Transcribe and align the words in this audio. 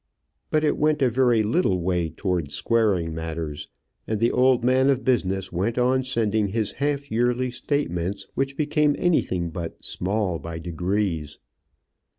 But 0.49 0.63
it 0.63 0.77
went 0.79 1.03
a 1.03 1.09
very 1.11 1.43
little 1.43 1.79
way 1.79 2.09
towards 2.09 2.55
squaring 2.55 3.13
matters, 3.13 3.67
and 4.07 4.19
the 4.19 4.31
old 4.31 4.63
man 4.63 4.89
of 4.89 5.05
business 5.05 5.51
went 5.51 5.77
on 5.77 6.03
sending 6.03 6.47
his 6.47 6.71
half 6.71 7.11
yearly 7.11 7.51
statements, 7.51 8.25
which 8.33 8.57
became 8.57 8.95
anything 8.97 9.51
but 9.51 9.85
"small 9.85 10.39
by 10.39 10.57
degrees." 10.57 11.37